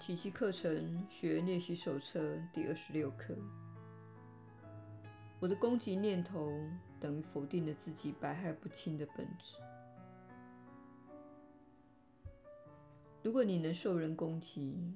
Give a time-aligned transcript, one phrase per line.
[0.00, 3.36] 奇迹课程学练习手册第二十六课。
[5.38, 6.50] 我的攻击念头
[6.98, 9.58] 等于否定了自己百害不侵的本质。
[13.22, 14.94] 如果你能受人攻击，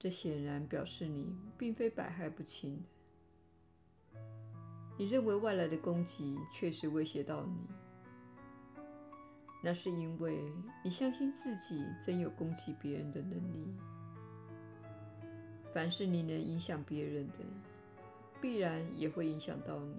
[0.00, 4.20] 这显然表示你并非百害不侵的。
[4.98, 7.68] 你认为外来的攻击确实威胁到你，
[9.62, 10.42] 那是因为
[10.82, 13.72] 你相信自己真有攻击别人的能力。
[15.74, 17.38] 凡是你能影响别人的，
[18.40, 19.96] 必然也会影响到你。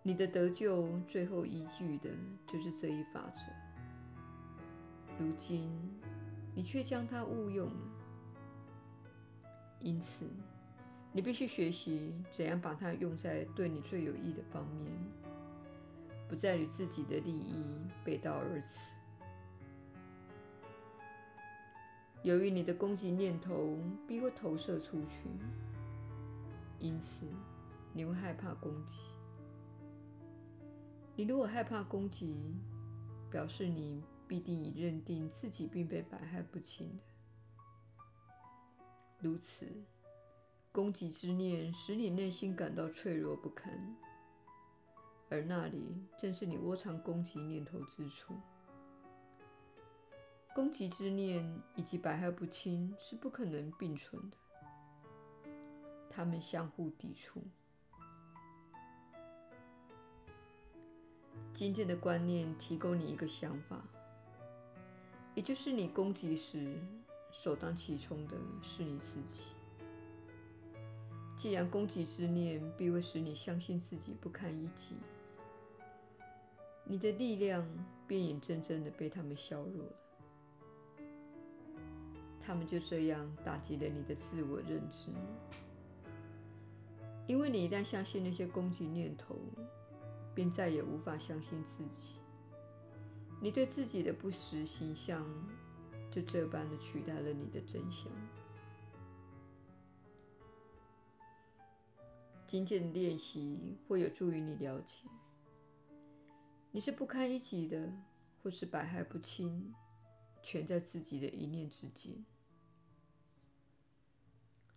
[0.00, 2.08] 你的得救最后依据的
[2.46, 3.42] 就是这一法则。
[5.18, 5.68] 如今，
[6.54, 7.90] 你却将它误用了，
[9.80, 10.24] 因此，
[11.12, 14.96] 你必须学习怎样把它用在对你最有益的方面，
[16.28, 18.88] 不再与自己的利益背道而驰。
[22.22, 25.28] 由于你的攻击念头必会投射出去，
[26.78, 27.24] 因此
[27.94, 29.10] 你会害怕攻击。
[31.16, 32.54] 你如果害怕攻击，
[33.30, 37.02] 表示你必定已认定自己并非百害不侵的。
[39.18, 39.66] 如此，
[40.72, 43.96] 攻击之念使你内心感到脆弱不堪，
[45.30, 48.34] 而那里正是你窝藏攻击念头之处。
[50.52, 54.36] 攻击之念以及百害不侵是不可能并存的，
[56.10, 57.42] 它们相互抵触。
[61.54, 63.82] 今天的观念提供你一个想法，
[65.34, 66.78] 也就是你攻击时
[67.30, 69.44] 首当其冲的是你自己。
[71.36, 74.96] 既然攻击之念必会使你相信自己不堪一击，
[76.84, 77.66] 你的力量
[78.06, 79.92] 便眼睁睁的被他们削弱了。
[82.40, 85.12] 他们就这样打击了你的自我认知，
[87.26, 89.36] 因为你一旦相信那些攻击念头，
[90.34, 92.18] 便再也无法相信自己。
[93.40, 95.24] 你对自己的不实形象
[96.10, 98.10] 就这般的取代了你的真相。
[102.46, 105.08] 今天的练习会有助于你了解，
[106.72, 107.92] 你是不堪一击的，
[108.42, 109.72] 或是百害不侵，
[110.42, 112.24] 全在自己的一念之间。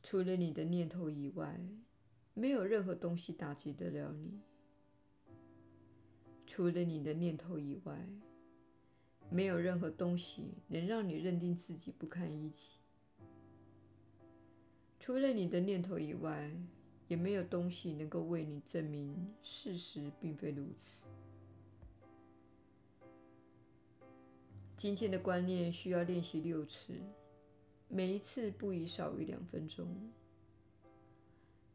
[0.01, 1.59] 除了你的念头以外，
[2.33, 4.41] 没有任何东西打击得了你。
[6.45, 8.07] 除了你的念头以外，
[9.29, 12.75] 没有任何东西能让你认定自己不堪一击。
[14.99, 16.51] 除了你的念头以外，
[17.07, 21.02] 也没有东西能够为你证明事实并非如此。
[24.83, 26.93] 今天的观念需要练习六次。
[27.87, 30.11] 每一次不宜少于两分钟。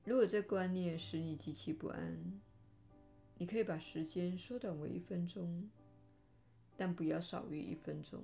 [0.05, 2.19] 如果这观念使你极其不安，
[3.39, 5.71] 你可以把时间缩短为一分钟，
[6.77, 8.23] 但不要少于一分钟。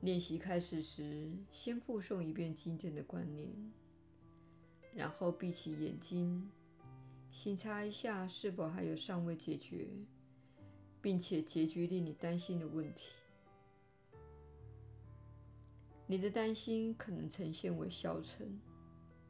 [0.00, 3.50] 练习开始时，先复诵一遍今天的观念，
[4.94, 6.50] 然后闭起眼睛，
[7.30, 9.86] 省察一下是否还有尚未解决，
[11.02, 13.12] 并且结局令你担心的问题。
[16.06, 18.60] 你的担心可能呈现为消沉、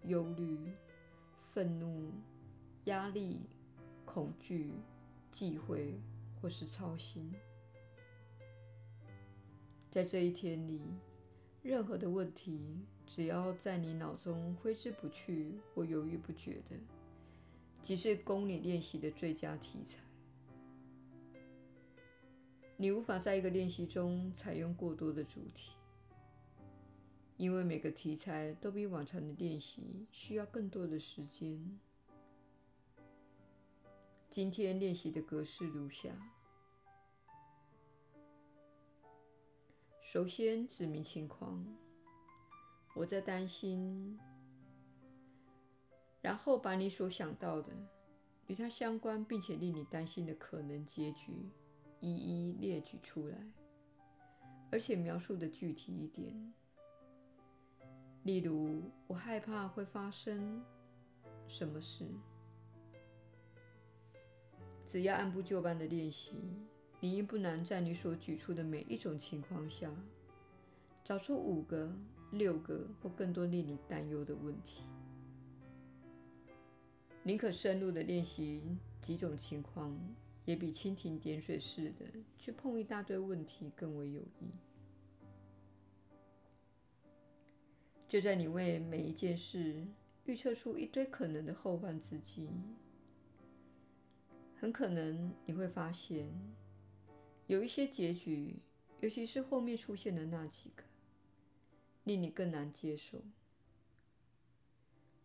[0.04, 0.72] 忧虑、
[1.52, 2.10] 愤怒、
[2.84, 3.42] 压力、
[4.04, 4.72] 恐惧、
[5.30, 6.00] 忌讳，
[6.40, 7.30] 或是操心。
[9.90, 10.80] 在这一天里，
[11.62, 16.76] 任何的问题，只要在你脑中挥之不去或犹豫不决的，
[17.82, 19.98] 即是供你练习的最佳题材。
[22.80, 25.72] 你无法在一个练习中采用过多的主题。
[27.36, 31.78] 因为每个题材都比往常的练习需要更多的时间。
[34.30, 36.08] 今天练习的格式如下：
[40.00, 41.62] 首先指明情况，
[42.94, 44.18] 我在担心，
[46.22, 47.74] 然后把你所想到的
[48.46, 51.50] 与它相关并且令你担心的可能结局
[52.00, 53.36] 一一列举出来，
[54.70, 56.52] 而且描述的具体一点。
[58.22, 60.62] 例如，我害怕会发生
[61.46, 62.06] 什么事。
[64.84, 66.34] 只要按部就班的练习，
[67.00, 69.90] 你应不难在你所举出的每一种情况下，
[71.04, 71.90] 找出五个、
[72.32, 74.82] 六个或更多令你担忧的问题。
[77.22, 78.62] 宁可深入的练习
[79.00, 79.96] 几种情况，
[80.50, 82.04] 也比蜻蜓点水似的
[82.36, 84.50] 去碰一大堆问题更为有益。
[88.08, 89.86] 就在你为每一件事
[90.24, 92.48] 预测出一堆可能的后患之际，
[94.56, 96.28] 很可能你会发现，
[97.46, 98.56] 有一些结局，
[98.98, 100.82] 尤其是后面出现的那几个，
[102.02, 103.22] 令你更难接受。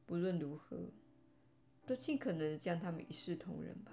[0.06, 0.92] 不论如何，
[1.88, 3.92] 都尽可能将他们一视同仁吧。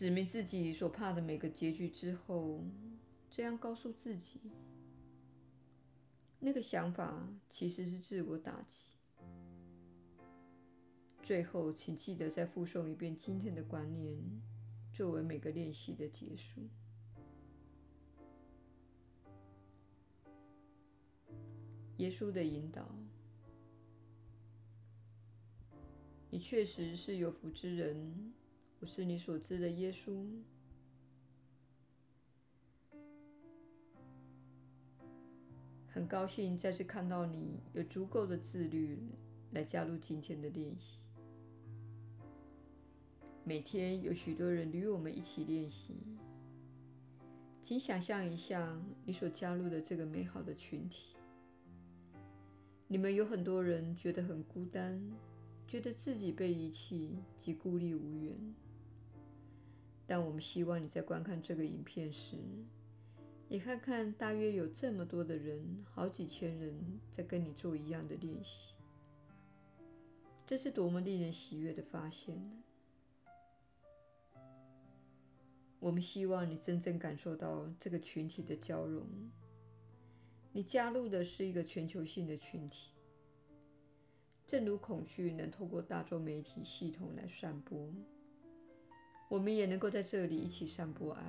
[0.00, 2.64] 指明自己所怕的每个结局之后，
[3.30, 4.40] 这样告诉自己。
[6.38, 8.96] 那个想法其实是自我打击。
[11.22, 14.18] 最后，请记得再复诵一遍今天的观念，
[14.90, 16.62] 作为每个练习的结束。
[21.98, 22.88] 耶稣的引导，
[26.30, 28.32] 你确实是有福之人。
[28.80, 30.24] 我是你所知的耶稣。
[35.86, 38.98] 很高兴再次看到你有足够的自律
[39.50, 41.04] 来加入今天的练习。
[43.44, 45.96] 每天有许多人与我们一起练习，
[47.60, 51.16] 请想象一下你所加入的这个美好的群体。
[52.86, 54.98] 你们有很多人觉得很孤单，
[55.66, 58.54] 觉得自己被遗弃及孤立无援。
[60.10, 62.36] 但我们希望你在观看这个影片时，
[63.48, 66.74] 也看看大约有这么多的人，好几千人
[67.12, 68.74] 在跟你做一样的练习。
[70.44, 72.50] 这是多么令人喜悦的发现呢！
[75.78, 79.06] 我们希望你真正感受到这个群体的交融。
[80.50, 82.90] 你加入的是一个全球性的群体，
[84.44, 87.94] 正如恐惧能透过大众媒体系统来散播，
[89.30, 91.22] 我们也能够在这里一起散播爱。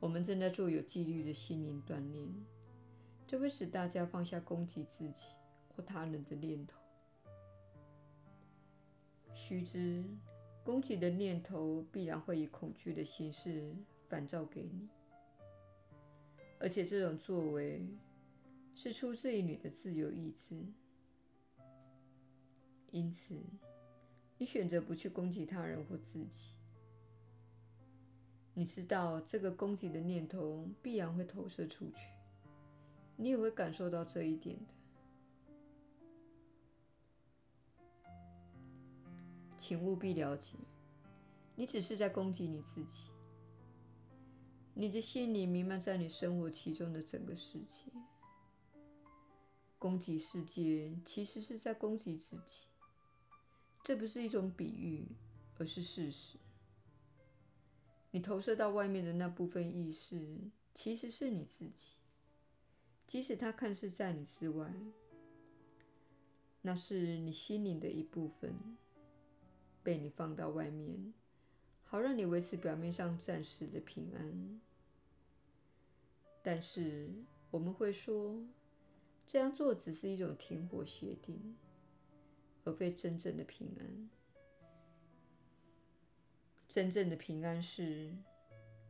[0.00, 2.28] 我们正在做有纪律的心灵锻炼，
[3.24, 5.28] 这会使大家放下攻击自己
[5.68, 6.76] 或他人的念头。
[9.32, 10.02] 须知，
[10.64, 13.72] 攻击的念头必然会以恐惧的形式
[14.08, 14.88] 反照给你，
[16.58, 17.86] 而且这种作为
[18.74, 20.66] 是出自于你的自由意志。
[22.90, 23.36] 因此，
[24.38, 26.54] 你选择不去攻击他人或自己。
[28.54, 32.12] 你知道这个攻击的念头必然会投射出去，
[33.16, 34.64] 你也会感受到这一点的。
[39.58, 40.54] 请务必了解，
[41.56, 43.10] 你只是在攻击你自己。
[44.74, 47.90] 你的心里弥漫在你生活其中的整个世界。
[49.76, 52.67] 攻击世界其实是在攻击自己，
[53.82, 55.06] 这不是一种比喻，
[55.56, 56.38] 而是事实。
[58.10, 60.38] 你投射到外面的那部分意识，
[60.74, 61.96] 其实是你自己，
[63.06, 64.72] 即使它看似在你之外，
[66.62, 68.54] 那是你心灵的一部分，
[69.82, 71.12] 被你放到外面，
[71.84, 74.60] 好让你维持表面上暂时的平安。
[76.42, 77.10] 但是
[77.50, 78.42] 我们会说，
[79.26, 81.56] 这样做只是一种停火协定，
[82.68, 84.10] 而非真正的平安。
[86.68, 88.12] 真正的平安是，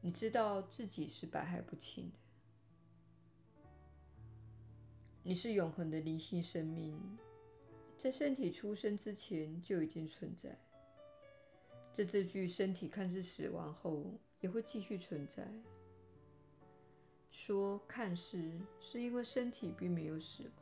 [0.01, 2.19] 你知道自己是百害不侵的，
[5.23, 7.01] 你是永恒的灵性生命，
[7.97, 10.59] 在身体出生之前就已经存在。
[11.93, 15.49] 在这具身体看似死亡后，也会继续存在。
[17.31, 20.53] 说看似是因为身体并没有死亡，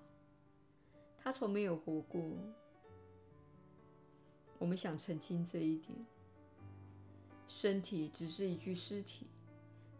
[1.16, 2.23] 它从没有活过。
[4.58, 5.96] 我们想澄清这一点。
[7.48, 9.26] 身体只是一具尸体，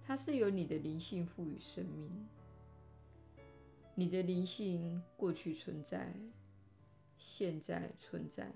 [0.05, 2.27] 它是由你的灵性赋予生命。
[3.95, 6.13] 你的灵性过去存在，
[7.17, 8.53] 现在存在，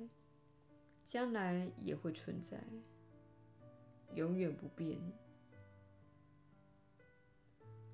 [1.05, 2.63] 将来也会存在，
[4.15, 4.99] 永远不变。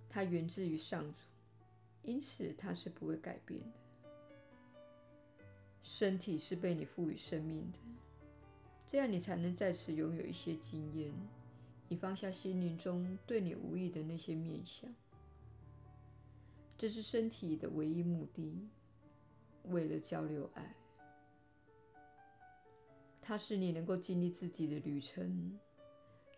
[0.08, 1.18] 它源自于上主，
[2.02, 3.85] 因此它是不会改变的。
[5.88, 7.78] 身体是被你赋予生命的。
[8.88, 11.12] 这样，你才能在此拥有一些经验，
[11.88, 14.92] 以放下心灵中对你无益的那些面相。
[16.76, 18.68] 这是身体的唯一目的，
[19.66, 20.74] 为了交流爱。
[23.22, 25.56] 它使你能够经历自己的旅程，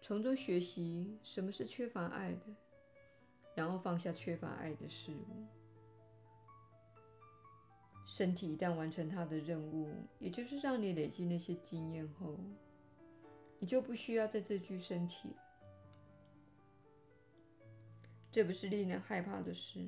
[0.02, 2.55] 从中学习什么是缺乏爱的，
[3.55, 5.58] 然后放下缺乏爱的事物。
[8.09, 12.38] 身体一旦完成它的任务，也就是让你累积那些经验后，
[13.59, 15.37] 你就不需要在这具身体。
[18.33, 19.87] 这不是令人害怕的事，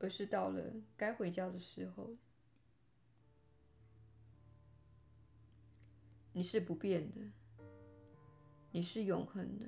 [0.00, 2.16] 而是到了该回家的时候。
[6.32, 7.20] 你是不变的，
[8.72, 9.66] 你是永恒的，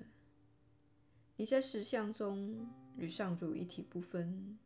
[1.37, 4.59] 你在实相中与上主一体不分，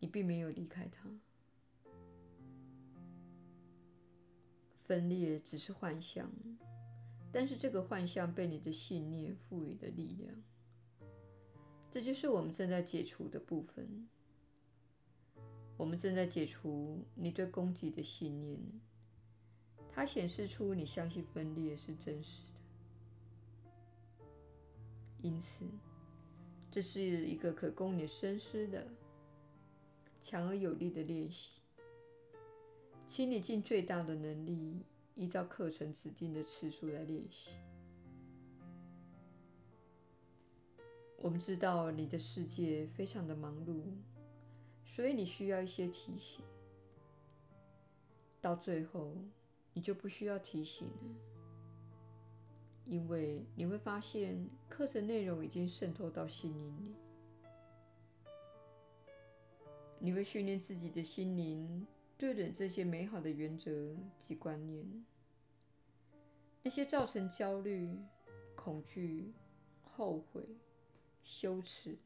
[0.00, 1.08] 你并没有离开他。
[4.82, 6.28] 分裂只是幻象，
[7.30, 10.34] 但是这个幻象被你的信念赋予了力量。
[11.88, 14.08] 这就是我们正在解除的部分。
[15.76, 18.60] 我们正在解除你对攻击的信念。
[19.92, 24.24] 它显示出你相信分裂是真实的，
[25.20, 25.64] 因此，
[26.70, 28.86] 这是一个可供你深思的
[30.20, 31.60] 强而有力的练习。
[33.06, 34.84] 请你尽最大的能力，
[35.14, 37.50] 依照课程指定的次数来练习。
[41.18, 43.82] 我们知道你的世界非常的忙碌，
[44.84, 46.44] 所以你需要一些提醒。
[48.40, 49.14] 到最后，
[49.74, 51.14] 你就不需要提醒了，
[52.86, 56.94] 因为你会发现课程内容已经渗透到心灵里。
[60.02, 65.04] 你会训练自己的心灵，对准这些美好的原则及观念，
[66.62, 67.94] 那些造成焦虑、
[68.56, 69.32] 恐惧、
[69.82, 70.42] 后悔、
[71.22, 71.98] 羞耻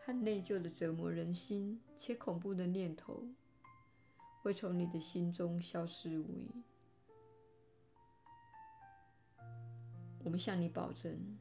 [0.00, 3.26] 和内疚的折磨人心且恐怖的念头，
[4.42, 6.62] 会从你的心中消失无影。
[10.22, 11.38] 我们向你保证，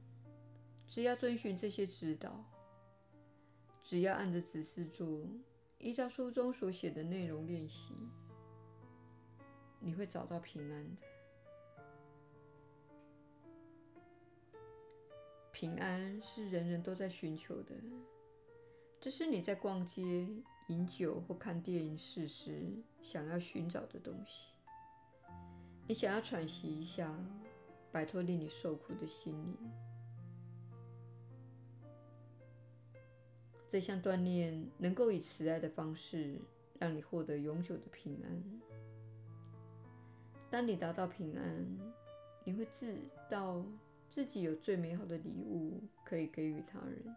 [0.88, 2.46] 只要遵循这些指导，
[3.84, 5.28] 只要按着指示做，
[5.80, 7.96] 依照书中所写的内容练习，
[9.80, 11.02] 你会找到平安的。
[15.52, 17.74] 平安是人人都在寻求的，
[19.02, 20.28] 这是你在逛街、
[20.68, 22.28] 饮酒或看电影时
[23.02, 24.54] 想要寻找的东西。
[25.88, 27.14] 你想要喘息一下。
[27.92, 29.58] 摆脱令你受苦的心灵，
[33.70, 36.40] 这项锻炼能够以慈爱的方式
[36.80, 38.44] 让你获得永久的平安。
[40.50, 41.68] 当你达到平安，
[42.44, 42.98] 你会知
[43.30, 43.64] 道
[44.10, 47.16] 自己有最美好的礼物可以给予他人。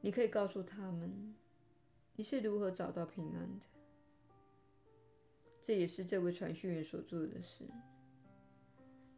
[0.00, 1.34] 你可以告诉他们
[2.16, 3.66] 你是如何找到平安的。
[5.60, 7.66] 这也是这位传讯员所做的事。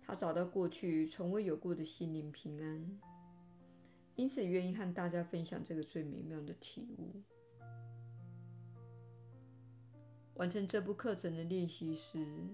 [0.04, 3.00] 他找到过去从未有过的心灵平安，
[4.14, 7.22] 因此愿意和大家分享这个最美妙的体悟。
[10.34, 12.48] 完成这部课程的练习时，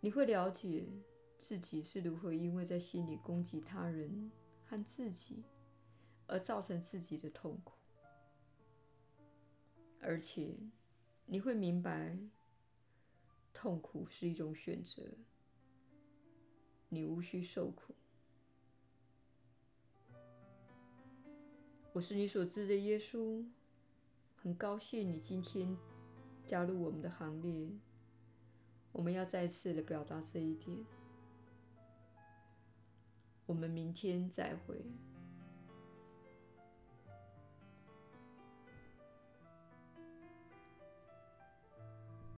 [0.00, 0.86] 你会了解
[1.38, 4.30] 自己是如何因为在心里攻击他人
[4.64, 5.42] 和自己，
[6.26, 7.74] 而造成自己的痛苦，
[10.00, 10.56] 而且
[11.26, 12.16] 你会明白，
[13.52, 15.02] 痛苦是一种选择。
[16.88, 17.94] 你无需受苦。
[21.94, 23.44] 我是你所知的耶稣，
[24.34, 25.76] 很高兴你今天
[26.46, 27.68] 加入我们的行列。
[28.92, 30.78] 我们要再次的表达这一点。
[33.44, 34.82] 我们明天再会。